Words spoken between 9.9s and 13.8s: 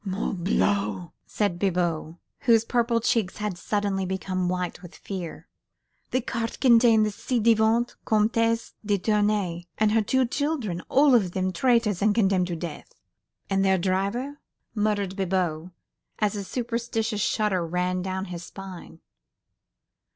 her two children, all of them traitors and condemned to death." "And their